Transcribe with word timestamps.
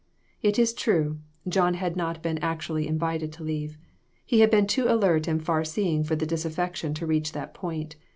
It 0.41 0.57
is 0.57 0.73
true, 0.73 1.19
John 1.47 1.75
had 1.75 1.95
not 1.95 2.23
been 2.23 2.39
actually 2.39 2.87
invited 2.87 3.31
to 3.33 3.43
leave. 3.43 3.77
He 4.25 4.39
had 4.39 4.49
been 4.49 4.65
too 4.65 4.87
alert 4.87 5.27
and 5.27 5.45
far 5.45 5.63
seeing 5.63 6.03
for 6.03 6.15
the 6.15 6.25
disaffection 6.25 6.95
to 6.95 7.05
reach 7.05 7.33
that 7.33 7.53
point. 7.53 7.97